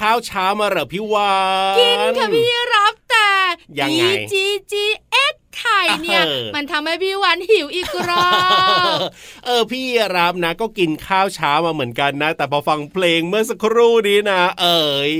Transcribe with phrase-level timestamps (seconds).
[0.00, 1.34] ข้าวเช้ามาเหรอพี่วา
[1.76, 3.30] นกินค่ะพี่รับแต่
[3.80, 6.22] ยังไงจีจีเอ็ก ไข่เนี่ย
[6.54, 8.28] มันทำให้พี่วันหิวอีกรอ
[8.94, 8.98] บ
[9.44, 9.84] เออพี่
[10.16, 15.14] รับนะ ก็กินข้าวเช้ามาเหมือนกันนะ แต่พอฟังเพลงเมื่อสักครู่นี้นะ เอ๋ย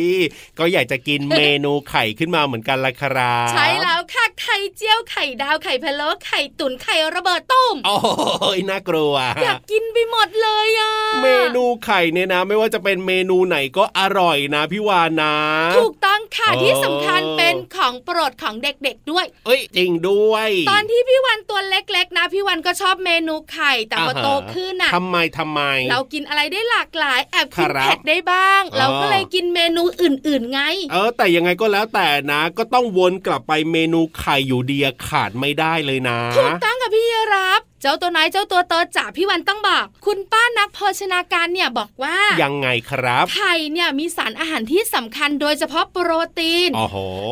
[0.58, 10.92] ก็อยากจะกินเมนูไข่ขึ้นมาเหมือนกันละครับใช่แล้วค่ะไข่เจียวไข่ดาวไข่พะโล้ไข่ตุ๋นไข่ระเบิดต้มโอ้ยน่ากลัวอยากกินไปหมดเลยอะ
[11.22, 15.36] เมนูไข่เนี่ยนะ ไม่ว่าจะเป็นเมนูไหนก็อร่อยนะพี่วานนะ
[15.78, 20.29] ถูกต้องค่ะที่สำคัญเป็นของโปรดของเด็กๆด้วย เอ้ยจริงด้วย
[20.70, 25.60] ตอนที่พี่วันตัวเล็กๆนะพี่วันก็ชอบเมนูไข่แต่พอโตขึ้นอะทำไมทำไม
[25.90, 30.60] เรากินอะไรได้หลากหลายแอบกินเผ็ดได้บ้าง เราก็เลยกินเมนูอื่นๆไง
[30.92, 46.70] เออ แต่ยังไงก็แล้วแต่นะ ก็ต้องวนกลับไปเมนูไข่อยู่เดียขาดไม่ได้เลยนะถูกต้องกับ พี่รับเจ้าตัวไหนเจ้าตัวโตจ่าพี่วันต้องบอก คุณป้านักโภชนาการเนี่ยบอกว่า ยังไงครับไข่เนี่ยมีสารอาหารที่สำคัญโดยเฉพาะโปรตีน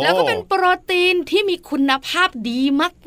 [0.03, 2.61] แล้วก็เป็นโปรตีนที่มีคุณภาพดี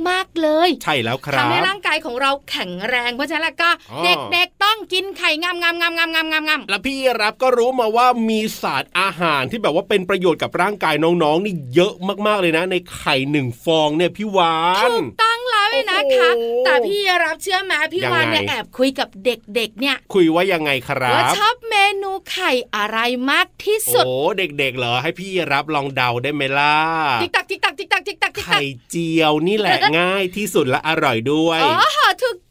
[0.08, 3.70] มาก ๆ เลย ใช่แล้วครับทำให้ร่างกายของเราแข็งแรงเพราะฉะนั้นก็
[4.04, 11.94] เด็กๆต้องกินไข่งามงามงามงามงามงามงามแล้วพี่รับก็รู้มาว่ามีสารอาหารที่แบบว่าเป็นประโยชน์กับร่างกายน้องๆนี่เยอะ
[12.28, 14.58] มากๆเลยนะ ในไข่หนึ่งฟองเนี่ยพี่วา
[14.90, 15.31] นถูกต้อง
[15.70, 16.30] แล้วนะคะ
[16.66, 23.00] แต่พี่รับเชื่อไหมพี่วานเนี่ยแอบคุยกับเด็กๆเนี่ย คุยว่ายังไงครับว่าชอบเมนูไข่อะไร
[23.32, 26.76] มากที่สุดโอ้เด็กๆเหรอให้พี่รับลองเดาได้ไหมล่ะ
[27.22, 31.76] ติ๊กตักติ๊กตักติ๊กตักติ๊กตักไข่เจียวนี่แหละง่ายที่สุดและอร่อยด้วยอ๋อ
[32.24, 32.42] ถูกต้อง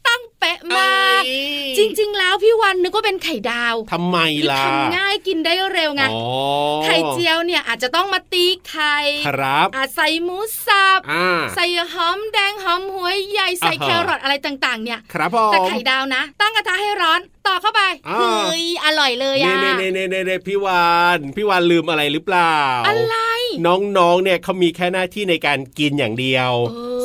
[0.53, 1.21] ะมาก
[1.77, 4.17] จริง ๆ แล้วพี่วันนึกว่าเป็นไข่ดาวทำไม
[4.51, 6.03] ล่ะทำง่ายกินได้เร็วไง
[6.85, 8.97] ไข่เจียวเนี่ยอาจจะต้องมาตีไข่
[9.27, 10.99] ครับอาจใส่หมูสับ
[11.55, 22.55] ใส่หอมแดงหอมหัวใหญ่ใส่แครอทอะไรต่างๆ เนี่ย ครับผมแต่ไข่ดาวนะ ตั้งกระทะให้ร้อนต่อเข้าไปเฮ้ยอร่อยเลยอะเน่เน่เน่เน่พี่วานพี่วานลืมอะไรหรือเปล่า
[22.87, 23.15] อะไร
[23.65, 26.51] น้องๆเนี่ยเขามีแค่หน้าที่ในการกินอย่างเดียว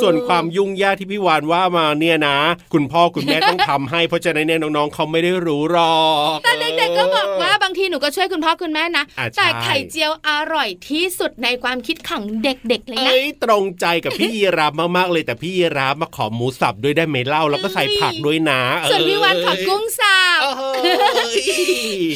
[0.00, 2.36] ส่วนความยุ่งยากที่พี่วานว่ามาเนี่ยนะ
[2.72, 5.98] คุณพ่อคุณแม่ต้องทำให้ เพราะฉะนั้นเนี่ยน้องๆเขาไม่ได้รู้หรอ
[6.36, 9.04] กแต่เด็กๆก็บอกว่าบางทีหนูก็ช่วยคุณพ่อคุณแม่นะ
[9.36, 18.60] แต่ไข่เจียวอร่อยที่สุดในความคิดของเด็กๆเลยนะเอ้ยตรงใจกับพี่ยีราฟมากๆเลยแต่พี่ยีราฟมาขอหมูสับด้วยได้ไหมเล่าแล้วก็ใส่ผักด้วยนะ
[18.90, 20.25] ส่วนพี่วานขอกุ้งสับ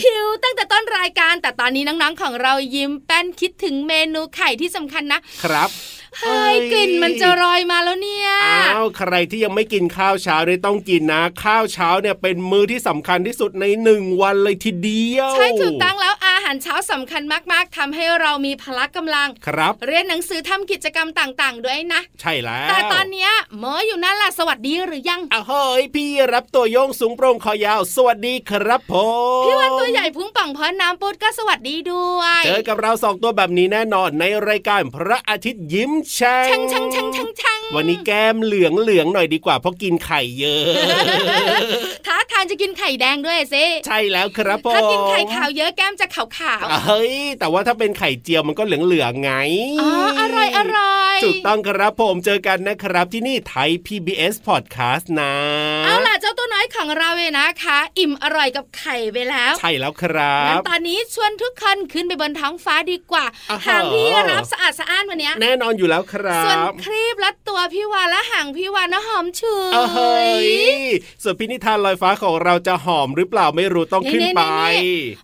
[0.05, 5.71] หิวตั้งแต่ต้นรายการแต่ตอนนี้น้องๆของเรายิ้มแป้นคิดถึงเมนูไข่ที่สำคัญนะครับ
[6.19, 17.23] เฮ้ยกลิ่นมันจะลอยมาแล้วเนี่ยอ้าวใครที่ยังไม่กินข้าวเช้าได้ต้องกินนะ ข้าวเช้าเนี่ยเป็นมื้อที่สำคัญที่สุดในหนึ่งวันเลยทีเดียว ใช่ถูกต้องแล้วอาหารเช้าสำคัญ
[17.53, 28.95] มาก ๆทำให้เรามีพละกำลังครับ เรียนหนังสือทำกิจกรรมต่าง ๆ ด้วยนะ ใช่แล้ว แต่ตอนเนี้ยหมออยู่นั่นล่ะสวัสดีหรือยังอ้าวเฮ้ยพี่รับตัวโยงสูงโปร่งคอยาว สวัสดีครับผ
[29.43, 40.63] มพี่วันตัวใหญ่พุงป่องพอน้ำปุดก็สวัสดีด้วย เจอกับเราสองตัวแบบนี้แน่นอนในรายการพระอาทิตย์ยิ้มแฉ่งช่งช่งช่งช่งช่งวันนี้แก้มเหลืองเหลืองหน่อยดีกว่าเพราะกินไข่เยอะ
[42.07, 49.33] ท้าทานจะกินไข่แดงด้วยสิใช่แล้วครับผมถ้ากินไข่ขาวเยอะแก้มจะขาวขาวเฮ้ยแต่ว่าถ้าเป็นไข่เจียวมันก็เหลืองเหลืองไง
[49.81, 55.35] อ๋ออร่อยอร่อยถูกต้องครับผมเจอกันนะครับที่นี่ไทย PBS Podcast นะ
[55.85, 63.25] เอาล่ะเจ้าตัวน้อยของเราเองนะคะ อิ่มอร่อยกับไข่ไปแล้ว ใช่แล้วครับตอนนี้ชวนทุกคนขึ้นไปบนท้องฟ้าดีกว่า
[63.67, 69.57] หางพี่รับสะอาดสะอ้านวันนี้แน่นอนอยู่แล้วครับ ส่วนครีบและตัวพี่วานและหางพี่วานนะหอมชุ
[70.27, 70.29] ย
[71.23, 74.43] ส่วนพินิธานลอยฟ้าของเราจะหอมหรือเปล่าไม่รู้ต้องขึ้นไป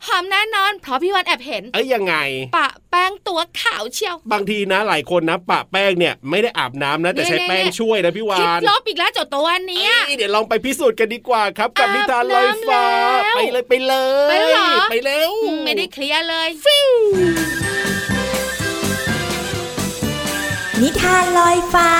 [0.07, 2.15] หอมแน่นอน เพราะพี่วานแอบเห็น เอ้ยยังไง
[2.57, 12.85] ปะแป้งตัวขาวเชียว บางทีนะหลายคนนะ ปะแป้งเนี่ยไม่ได้อาบน้ำนะแต่ใช้แป้งช่วยนะพี่วานคิดลบอีกแล้วเจ้าตัวเนี้ยเดี๋ยวลองไปพิสูจน์กันดีกว่าครับ กับนิทานลอยฟ้า
[13.37, 13.95] ไปเลยไปเล
[14.27, 15.33] ย ไปเลยไปเร็ว
[15.65, 16.89] ไม่ได้เคลียร์เลยฟิว
[20.83, 21.91] นิทานลอยฟ้า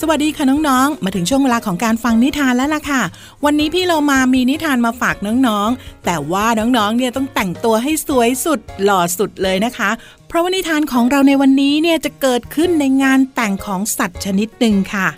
[0.00, 3.02] สวัสดีค่ะน้องๆ มาถึงช่วงเวลาของการฟังนิทานแล้วล่ะค่ะ
[3.44, 9.90] วันนี้พี่เรามามีนิทานมาฝากน้องๆ แต่ว่าน้องๆ เนี่ยต้องแต่งตัวให้สวยสุดหล่อสุดเลยนะคะ
[10.28, 15.08] เพราะว่านิทานของเราในวันนี้เนี่ยจะเกิดขึ้นในงานแต่งของสัตว์ชนิดหนึ่งค่ะ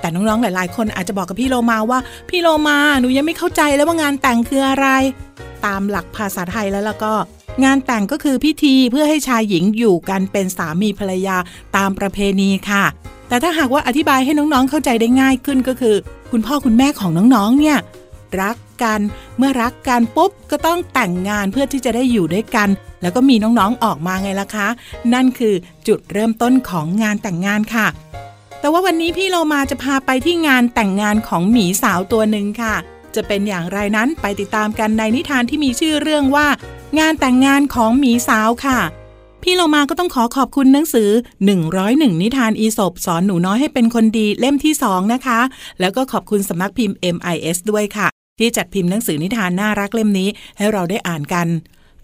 [0.00, 1.98] แต่น้องๆ หลาย ๆ คนอาจจะบอกกับพี่โลมาว่า
[2.30, 4.86] พี่โลมาหนูยังไม่เข้าใจแล้วว่างานแต่งคืออะไร
[5.66, 7.12] ตามหลักภาษาไทยแล้วแล้วก็
[7.64, 11.36] งานแต่งก็คือพิธีเพื่อให้ชายหญิงอยู่กันเป็นสามีภรรยา
[11.76, 12.84] ตามประเพณีค่ะ
[13.28, 15.96] แต่ถ้าหากว่าอธิบายให้น้องๆเข้าใจได้ง่ายขึ้นก็คือ
[16.30, 17.78] คุณพ่อคุณแม่ของน้องๆ เนี่ย
[18.42, 19.00] รักกัน
[19.38, 22.68] เมื่อรักกันปุ๊บก็ต้องแต่งงานเพื่อที่จะได้อยู่ด้วยกัน
[23.02, 24.68] แล้วก็มีน้องๆออกมาไงล่ะคะ
[25.14, 25.54] นั่นคือ
[25.88, 27.86] จุดเริ่มต้นของงานแต่งงานค่ะ
[28.60, 32.74] แต่ว่าวันนี้พี่โลมาจะพาไปที่งานแต่งงานของหมีสาวตัวหนึ่งค่ะ
[33.14, 36.46] จะเป็นอย่างไรนั้นไปติดตามกันในนิทานที่มีชื่อเรื่องว่า
[36.98, 38.80] งานแต่งงานของหมีสาวค่ะ
[39.42, 41.10] พี่เรามาก็ต้องขอขอบคุณหนังสือ
[41.66, 45.40] 101 นิทานอีสบสอนหนูน้อยให้เป็นคนดีเล่มที่2นะคะ
[45.80, 48.08] แล้วก็ขอบคุณสำนักพิมพ์ MIS ด้วยค่ะ
[48.38, 51.46] ที่จัดพิมพ์หนังสือนิทานน่ารักเล่มนี้ให้เราได้อ่านกัน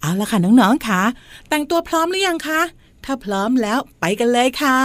[0.01, 1.01] เอาละค่ะน้องๆค่ะ
[1.49, 2.61] แต่งตัวพร้อมหรือยังคะ
[3.05, 4.79] ถ้าพร้อมแล้วไปกันเลยค่ะ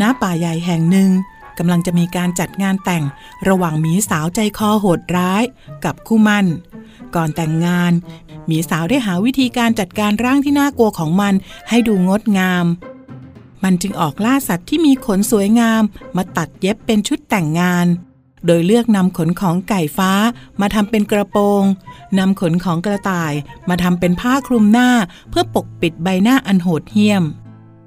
[0.00, 1.10] ณ ป่าใหญ่แห่งหนึ่ง
[1.58, 3.04] กำลังจะมีการจัดงานแต่ง
[3.48, 5.42] ระหว่างหมีสาวใจคอโหดร้าย
[5.84, 6.46] กับคู่มัน
[7.14, 7.92] ก่อนแต่งงาน
[8.46, 11.34] หมีสาวได้หาวิธีการจัดการร่างที่น่ากลัวของมัน
[11.68, 12.66] ให้ดูงดงาม
[13.64, 15.82] มันจึงออกล่าสัตว์ที่มีขนสวยงาม
[16.16, 17.86] มาตัดเย็บเป็นชุดแต่งงาน
[18.46, 20.12] โดยเลือกนำขนของไก่ฟ้า
[20.60, 21.64] มาทำเป็นกระโปรง
[22.18, 23.32] นำขนของกระต่าย
[23.68, 24.90] มาทำเป็นผ้าคลุมหน้า
[25.30, 27.24] เพื่อปกปิดใบหน้าอันโหดเหี้ยม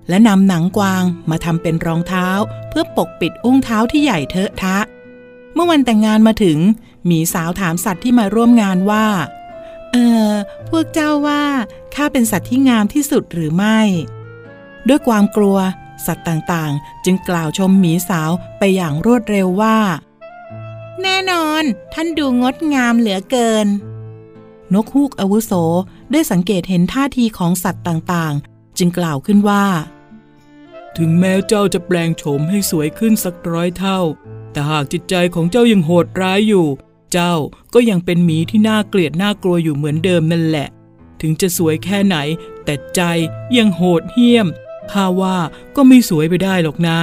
[0.10, 2.28] และนำหนังกวางมาทำเป็นรองเท้า
[2.70, 4.78] เพื่อปกปิดอุ้งเท้าที่ใหญ่เทอะทะ
[5.54, 6.58] เมื่อวันแต่งงานมาถึง
[7.10, 9.08] มีสาวถามสัตว์ที่มาร่วมงานว่า
[9.92, 9.98] เอ
[10.30, 10.32] อ
[10.70, 11.44] พวกเจ้าว่า
[11.96, 13.80] ข้าเป็นสัตว์ที่งามที่สุดหรือไม่
[14.88, 15.58] ด้วยความกลัว
[16.06, 19.78] สัตว์ต่างๆ จึงกล่าวชมหมีสาวไปอย่างรวดเร็วว่า
[21.04, 21.64] แน่นอน
[21.94, 23.68] ท่านดูงดงามเหลือเกิน
[24.74, 25.52] นกฮูกอาวุโส
[26.12, 29.66] ได้สังเกตเห็นท่าทีของสัตว์ต่างๆ จึงกล่าวขึ้นว่า
[30.98, 34.00] ถึงแม้เจ้าจะแปลงโฉมให้สวยขึ้นสักร้อยเท่า
[34.52, 36.68] แต่หากจิตใจของเจ้ายังโหดร้ายอยู่
[37.12, 37.34] เจ้า
[37.74, 40.68] ก็ยังเป็นหมีที่น่าเกลียดน่ากลัวอยู่เหมือนเดิมนั่นแหละ
[41.22, 42.18] ถึงจะสวยแค่ไหน
[42.66, 43.02] แต่ใจ
[43.58, 44.48] ยังโหดเหี้ยม
[44.92, 45.38] ข้าว่า
[45.76, 47.00] ก็ไม่สวยไปได้หรอกนะ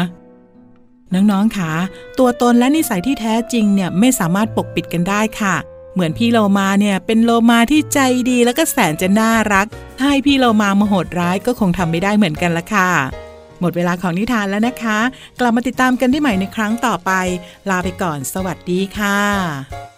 [1.15, 1.73] น้องๆค่ะ
[2.19, 5.57] ตัวตนและนิสัยที่แท้จริงเนี่ยไม่สามารถปกปิดกันได้ค่ะ
[5.95, 7.99] เหมือนพี่โลมาเนี่ยเป็นโลมาที่ใจ
[8.31, 9.67] ดีแล้วก็แสนจะน่ารัก
[9.99, 12.91] ถ้าให้พี่โลมามาโหดร้ายก็คงทำไม่ได้เหมือนกันละค่ะ
[13.61, 14.99] หมดเวลาของนิทานแล้วนะคะ
[15.41, 17.11] กลับมาติดตามกันได้ใหม่ในครั้งต่อไป
[17.71, 19.94] ลาไปก่อน สวัสดีค่ะ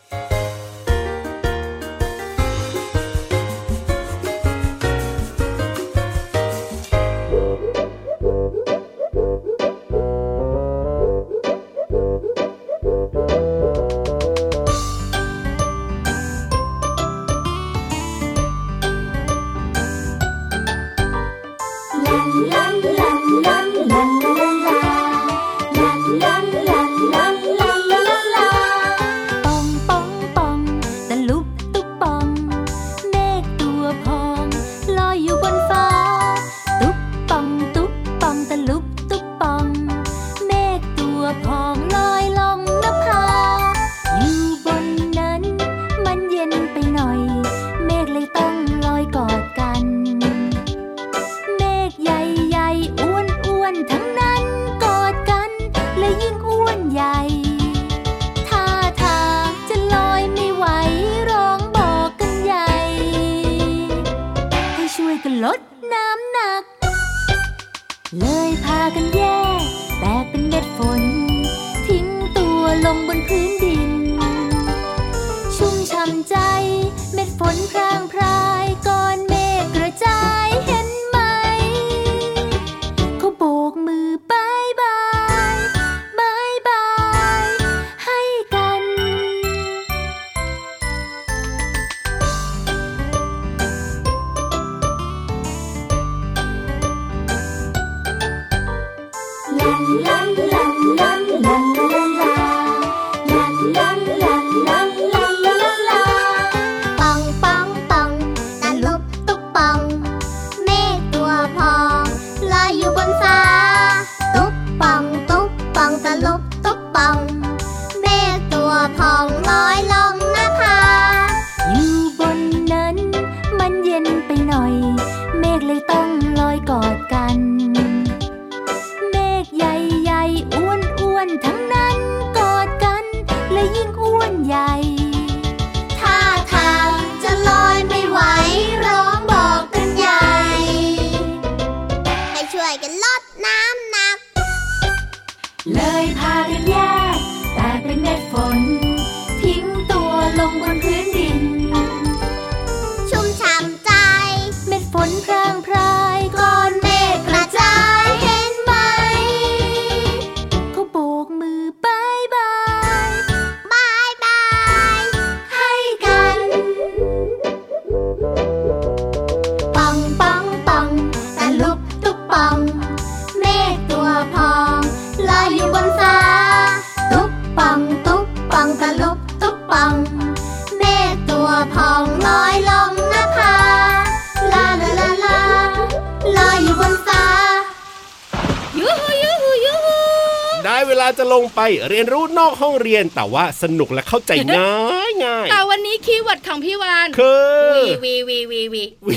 [190.67, 199.17] ได้เวลาจะลงไปเรียนรู้นอกห้องเรียนแต่ว่าสนุกและเข้าใจง่ายง่ายแต่วันนี้คีย์เวิร์ดของพี่วานคือวีวีวีวีวีวี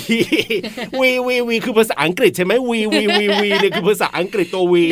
[0.99, 4.83] วีวีวีคือภาษาอังกฤษใช่ไหมวีวีวีวีเนี่ยคือภาษาอังกฤษตัววี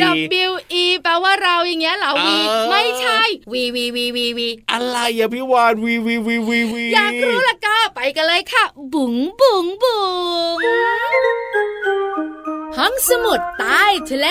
[0.48, 3.20] W E แปลว่าเราอย่างเงี้ยเหรอวีเออไม่ใช่
[3.52, 10.02] วีวีวีวีวีอะไรอะพี่วานวีวีวีวีวีอยากรู้ละก็ไปกันเลยค่ะ บุ๋งบุ๋งบุ๋
[10.56, 10.58] ง
[12.76, 14.28] ห้องสมุดใต้ทะเล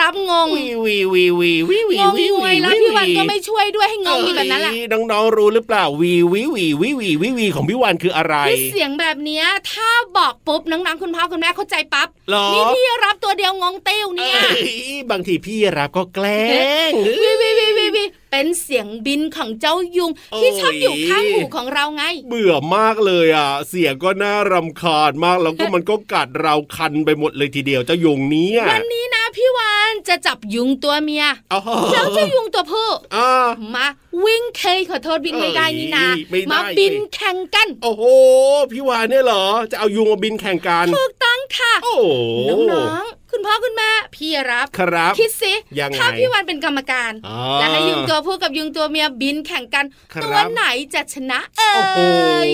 [0.00, 14.38] รับงงวีวีวีวีวีวีงงงวยแล้วพี่วันก็ไม่ช่วยด้วยให้งงอยู่แบบนั้นแหละเอ้ยน้องๆรู้หรือเปล่าวีวีวีวีวีวีวีของพี่วานคืออะไรคือเสียงแบบเนี้ยถ้าบอกปุ๊บน้องๆคุณพ่อคุณแม่เข้าใจปั๊บหรอนี่พี่รับตัวเดียวงงเตี้ยวเนี่ย
[15.10, 16.44] บางทีพี่รับก็แกล้
[16.88, 16.90] ง
[17.22, 31.60] วีวีวีวีวีเป็นเสียงบินของเจ้ายุง ที่ชอบอยู่ข้างหูของเราไง เบื่อมากเลยอะ เสียงก็น่ารำคาญมากแล้วก็มันก็กัดเราคันไปหมดเลยทีเดียวเจ้ายุงนี้วันนี้นะ พี่วานจะจับยุงตัวเมียอ๋อ
[31.92, 33.86] แล้วเจ้ายุงตัวผู้อ่ามา
[34.24, 38.02] วิ่งเคยขอโทษวิ่งไม่ได้นี่นาเอ้ยไม่ได้มาบินแข่งกัน โอ้โห
[38.72, 42.04] พี่วานเนี่ยเหรอ จะเอายุงมาบินแข่งกันถูกต้องค่ะ โอ้โห
[42.72, 51.98] น้องๆ คุณพ่อคุณแม่พี่รับครับคิดสิยังไงถ้าพี่วานเป็นกรรมการอ่าแล้วให้ยุงตัวผู้กับยุงตัวเมียบินแข่งกันครับตัวไหนจะชนะเอโอ้โห
[52.48, 52.50] ย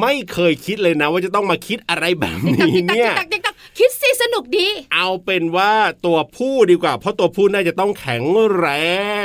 [0.00, 5.72] ไม่เคยคิดเลยนะว่าจะต้องมาคิดอะไรแบบตักนี้ติ๊กตักเนี่ยติ๊กตักติ๊กตักคิดสิสนุกดี เอาเป็นว่า
[6.06, 8.24] ตัวผู้ดีกว่า เพราะตัวผู้น่าจะต้องแข็ง
[8.54, 8.66] แร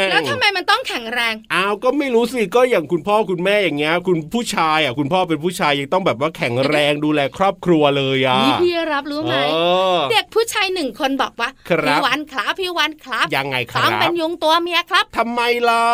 [0.03, 9.57] ง แล้วทำไมมันต้องแข็งแรงอ้าวก็ไม่รู้สิก็อย่างคุณพ่อคุณแม่อย่างเงี้ยคุณผู้ชายอะคุณพ่อเป็นผู้ชายยังต้องแบบว่าแข็งแรงดูแลครอบครัวเลยอะนี่พี่รับรู้ไหมเอ
[9.95, 15.85] อเด็กผู้ชายหนึ่งคนบอกว่าครับพี่วันครับพี่วันครับยังไงคต้รัองเป็นบยุงตัวเมียครับทำไมล่ะ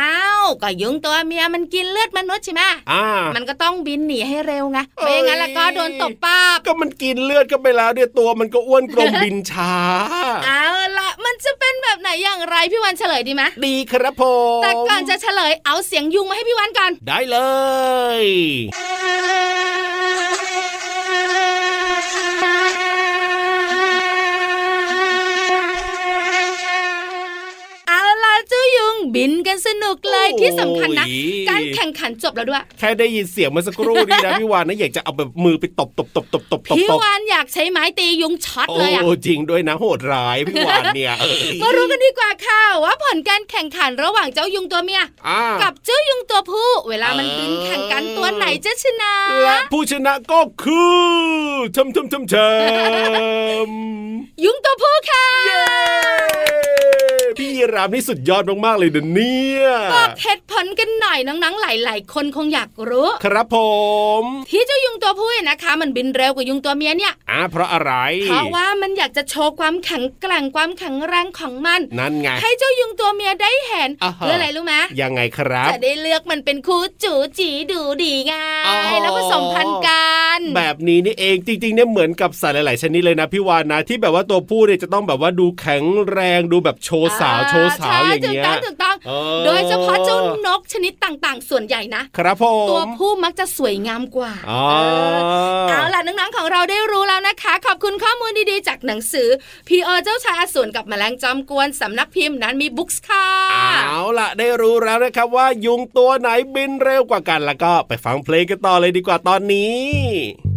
[0.00, 3.04] อ้าวก็ยุงตัวเมียมันกินเลือดมนุษย์ใช่ไหมอ่า
[3.36, 9.74] มันก็ต้องบินหนีให้เร็วไงเอ้ยไม่งั้นแล้วก็โดนตบป้าบก็มันกินเลือดก็ไปแล้วเนี่ยตัวมันก็อ้วนกลมบินช้า
[10.44, 10.64] เอา
[10.98, 14.22] ละมันจะเป็นแบบไหนอย่างไรพี่วันเฉลยดีไหมดีครับผ
[14.58, 17.38] มแต่ก่อนจะเฉลยเอาเสียงยุงมาให้พี่วันก่อนได้เล
[18.22, 18.24] ย
[27.88, 49.14] เอาล่ะเจ้ายุง บินกันสนุกเลยที่สำคัญนะโอ้ยการแข่งขันจบแล้วด้วย แค่ได้ยินเสียงเมื่อสักครู่นี้นะพี่วานนะอยากจะเอาแบบมือไปตบตบตบตบตบตบพี่ตบวานอยากใช้ไม้ตียุงช็อตโอ้เลยอะจริงด้วยนะโหดร้ายพี่วานเนี่ยเออมารู้กันดีกว่าค่ะว่าผลการแข่งขันระหว่างเจ้ายุงตัวเมียอ่ากับเจ้ายุงตัวผู้ เวลามันเออบินแข่งกันตัวไหนจะชนะ
[49.44, 50.98] และผู้ชนะก็คือ
[51.76, 52.34] ชมชมชมช
[53.66, 53.68] ม
[54.44, 55.64] ยุงตัวผู้ค่ะเย้
[57.38, 59.50] พี่ยีรามนี่สุดยอดมากๆเลยเดี๋ยวนี้
[59.92, 63.56] บอกเหตุผลกันหน่อยน้องๆหลายๆ คนคงอยากรู้ ครับผ
[64.20, 67.92] ม ที่เจ้ายุงตัวผู้นะคะ มันบินเร็วกว่ายุงตัวเมียเนี่ยอ่าเพราะอะไร
[68.24, 78.34] เพราะว่ามันอยากจะโชว์ความแข็งแกร่งความแข็งแรงของมัน นั่นไง ให้เจ้ายุงตัวเมียได้เห็นเพื่ออะไรรู้ไหมยังไงครับ จะได้เลือกมันเป็นคู่จูจีดูดีไง
[79.00, 99.28] แล้วผสมพันธุ์กัน แบบนี้นี่เองจริงๆเนี่ยเหมือนกับสัตว์หลายๆชนิดเลยนะพี่วานนะที่แบบว่าตัวผู้เนี่ยจะต้องแบบว่าดูแข็งแรงดูแบบโชว์สาวโชว์สาวอย่างเงี้ยถูกต้องถูกต้อง โดยเฉพาะเจ้านกชนิดต่างๆ ส่วนใหญ่นะครับผมตัวผู้มักจะสวยงามกว่าเอาล่ะน้องๆของเราได้รู้แล้วนะคะ ขอบคุณข้อมูลดีๆ จากหนังสือ
[99.68, 103.26] พีเอเจ้าชายอสูรกับแมลงจอมกวนสำนักพิมพ์นั้นมีบุ๊กส์ค่ะ
[103.86, 110.49] เอาล่ะได้รู้แล้วนะครับว่ายุงตัวไหนบินเร็วกว่ากัน แล้วก็ไปฟังเพลงกันต่อเลยดีกว่าตอนนี้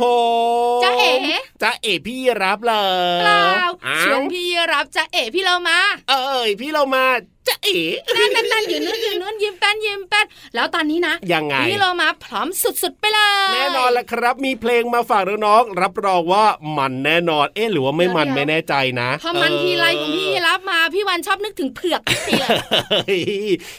[0.00, 0.02] ผ
[0.78, 1.12] มจ้าเอ๋
[1.62, 2.74] จ้าเอ๋พี่รับเล
[3.18, 3.42] ยเปล่า
[4.02, 5.78] ชวนพี่รับจ้าเอ๋พี่เรามา
[6.10, 7.04] เอ้ยพี่เรามา
[7.48, 7.78] จะเอ๋
[8.16, 9.45] นั่นนั่นนั่นอยู่นู้นอยู่นู้นยิ้มแป้น
[9.86, 16.44] ยิ้มแป้นแล้วตอนนี้นะยังไงพี่เรามาพร้อมสุดๆไปเลยแน่นอนละครับ มีเพลงมาฝากน้องๆรับรองว่า
[16.78, 22.50] มันแน่นอน เอ๊ะหรือว่าไม่มันไม่แน่ใจนะพอมันทีไรของพี่รับมาพี่วันชอบนึกถึงเผือกทีเลย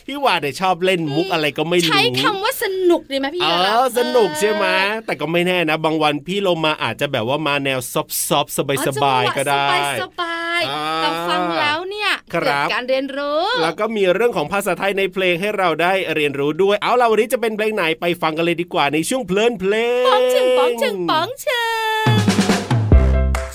[0.08, 4.66] พี่วานเนี่ยชอบเล่นมุกอะไรก็ไม่รู้ใช้คำว่าสนุกดีไหมพี่อ๋อสนุกใช่ไหม
[5.06, 9.68] แต่ก็ไม่แน่นะ บางวันพี่ลมมาอาจจะแบบว่ามาแนวซอฟซอฟสบายสบายก็ได้
[10.04, 10.62] สบาย
[11.02, 21.64] แต่ฟังแล้วเนี่ยเกิดการเรียนรู้แล้วก็มีเรื่องของภาษาไทยในเพลงให้เราได้เรียนรู้ด้วย เอาเราวันนี้จะเป็นเพลงไหนไปฟังกันเลยดีกว่าในช่วงเพลินเพลงป้องชึงป้องชึงป้องชึ
[22.12, 22.18] ง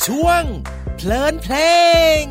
[0.06, 0.44] ช่วง
[0.96, 1.56] เพลินเพล
[2.20, 2.22] ง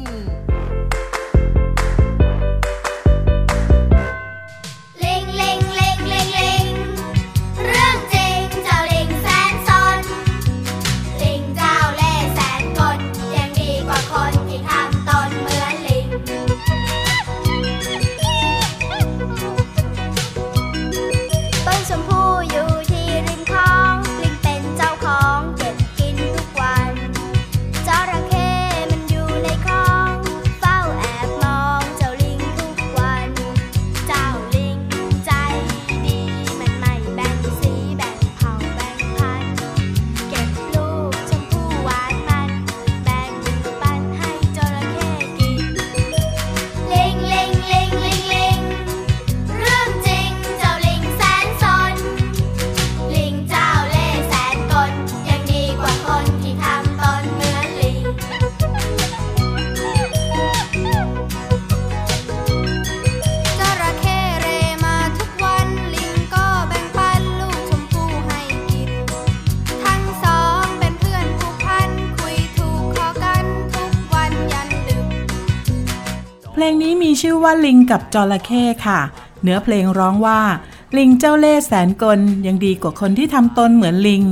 [77.21, 78.99] ชื่อว่าลิงกับจระเข้ค่ะ
[79.43, 80.41] เนื้อเพลงร้องว่า
[80.97, 84.23] ลิงเจ้าเล่ห์แสนกลยังดีกว่าคนที่ทำตนเหมือนลิง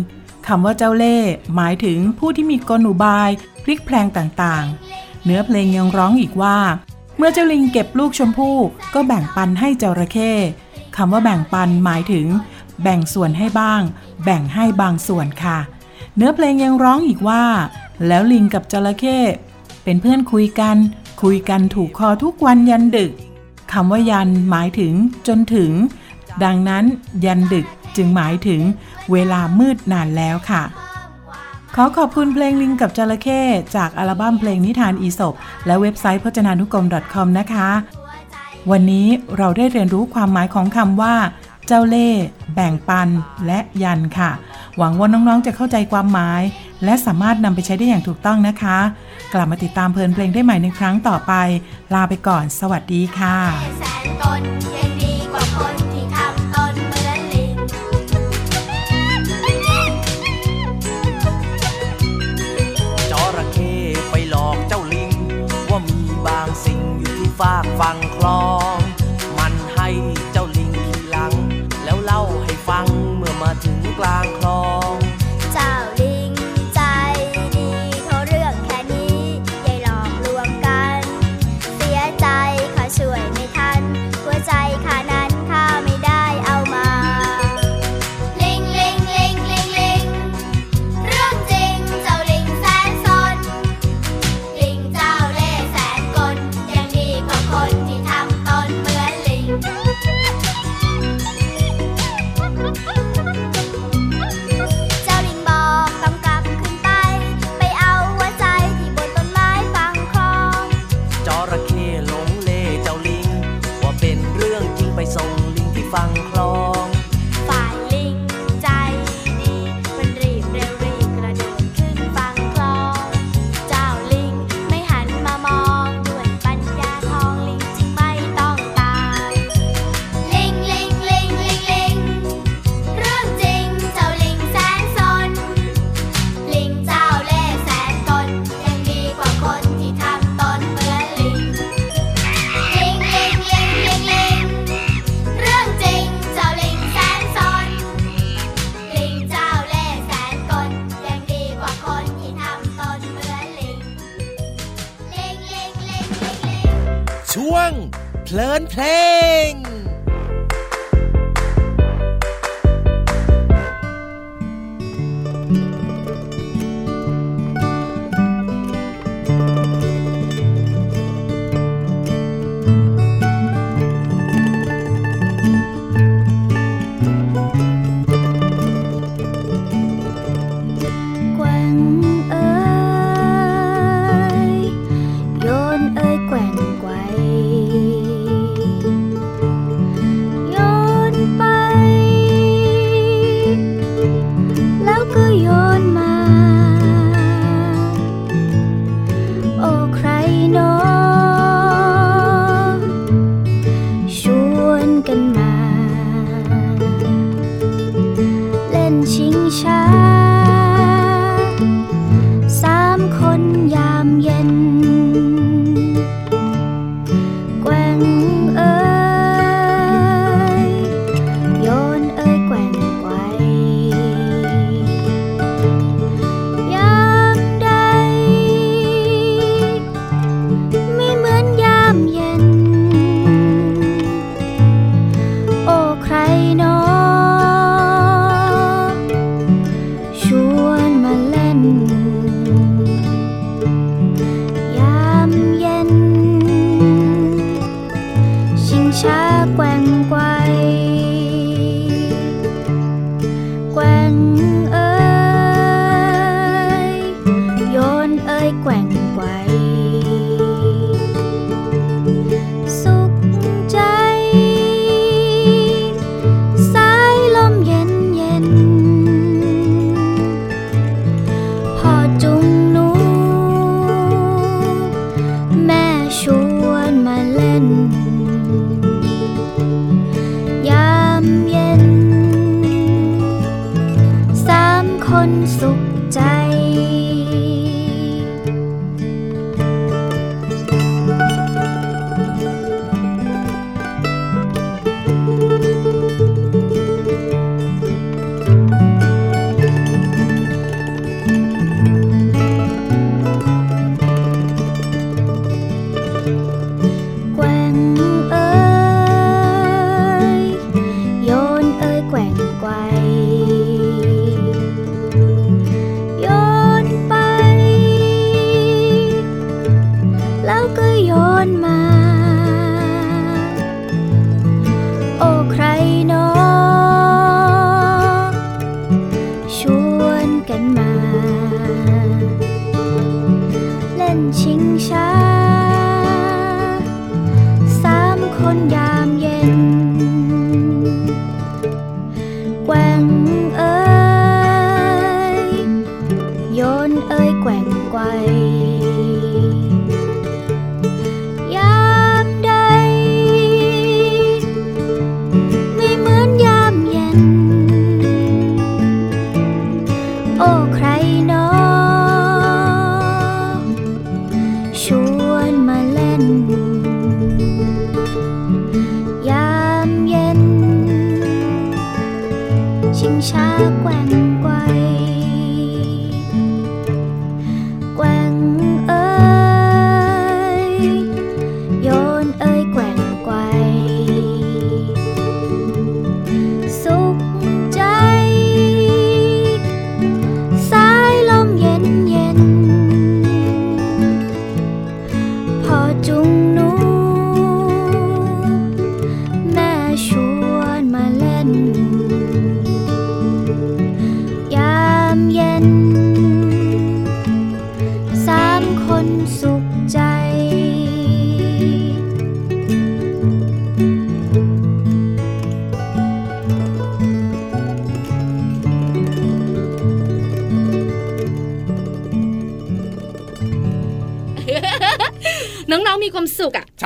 [0.48, 3.30] คำว่าเจ้าเล่ห์หมายถึงผู้ที่มีกลอุบาย
[3.64, 6.58] พลิกแพลงต่างๆ เนื้อเพลงยังร้องอีกว่า
[7.18, 8.58] เมื่อเจ้าลิงเก็บลูกชมพู่
[8.94, 10.32] ก็แบ่งปันให้จระเข้
[10.98, 12.28] คำว่าแบ่งปันหมายถึง
[12.84, 13.82] แบ่งส่วนให้บ้าง
[14.24, 15.60] แบ่งให้บางส่วนค่ะ
[16.16, 17.44] เนื้อเพลงยังร้องอีกว่า
[18.08, 19.20] แล้วลิงกับจระเข้
[19.84, 20.78] เป็นเพื่อนคุยกัน
[21.22, 23.12] คุยกันถูกคอทุกวันยันดึก
[23.72, 24.94] คำว่ายันหมายถึง
[25.28, 25.72] จนถึง
[26.44, 26.84] ดังนั้น
[27.26, 28.62] ยันดึกจึงหมายถึง
[29.12, 30.64] เวลามืดนานแล้วค่ะ
[31.76, 33.42] ขอขอบคุณเพลงลิงกับจระเข้
[33.76, 35.34] จากอัลบั้มเพลงนิทานอีศบ
[35.66, 37.70] และเว็บไซต์พจนานุกรม .com นะคะ
[38.72, 41.16] วันนี้เราได้เรียนรู้ความหมายของคำว่า
[41.68, 42.10] เจ้าเล่
[42.54, 43.08] แบ่งปัน
[43.46, 44.32] และยันค่ะ
[44.78, 46.42] หวังว่าน้องๆจะเข้าใจความหมาย
[46.84, 48.78] และสามารถนำไปใช้ได้อย่างถูกต้องนะคะ
[49.34, 51.34] กลับมาติดตามเพลินเพลงได้ใหม่ในครั้งต่อไป
[51.94, 53.99] ลาไปก่อน สวัสดีค่ะ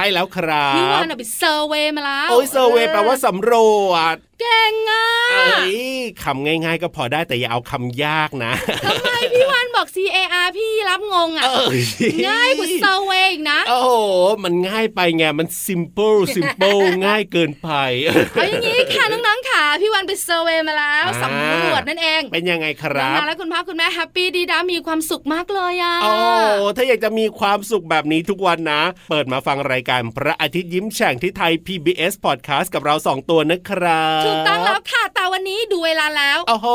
[0.04, 3.54] ช่แล้วครับพี่วานไป survey มาแล้วโอ้ย survey แปลว่าสำร
[3.88, 5.76] วจเก่งอะเอ้ย
[6.24, 8.54] คำง่าย ๆ ก็พอได้แต่อย่าเอาคำยากนะ
[8.86, 11.46] ทำไม พี่วานบอก C A R พี่รับงงอะ
[12.28, 13.91] ง่ายกว่า survey อีกนะ โอ้โห
[14.43, 17.69] มันง่ายไปไงมัน simple simple ง่ายเกินไป
[18.34, 26.13] เอาอย่างนี้ค่ะน้องๆค่ะ พี่วานไป survey มาแล้วสำรวจนั่นเอง เป็นยังไงครับแล้วคุณพ่อคุณแม่ happy ดีด้ามีความสุขมากเลยอะโอ้
[26.76, 36.67] ถ้าอยากจะมีความสุขแบบนี้ทุกวันนะ เปิดมาฟังรายการพระอาทิตย์ยิ้มแฉ่งที่ไทย PBS Podcast กับเราสองตัวนะครับถูกต้องแล้วค่ะแต่วันนี้ดูเวลาแล้วโอ้โห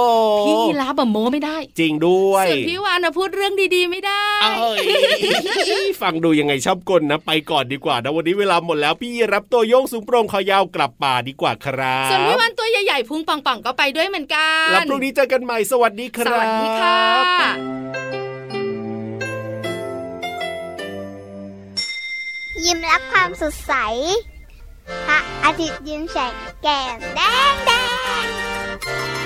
[0.47, 4.25] พี่รับแบบโมไม่ได้ จริงด้วยส่วนพี่วานพูดเรื่องดีๆไม่ได้
[6.03, 17.01] ฟังดูยังไงชอบกลนะ ไปก่อนดีกว่านะวันนี้เวลาหมดแล้วพี่รับตัวโยงสูงโปร่งคอยาวกลับป่าดีกว่าครับส่วนพี่วานตัวใหญ่ๆพุงป่องๆก็ไปด้วยเหมือนกันแล้วพรุ่งนี้เจอกันใหม่สวัสดีครับ สวัสดีค่ะ
[22.65, 23.73] ยิ้มรับความสดใส
[25.07, 26.33] พระอาทิตย์ยิ้มแฉก
[26.63, 27.21] แก้มแด
[27.53, 27.71] งแด
[28.25, 29.18] ง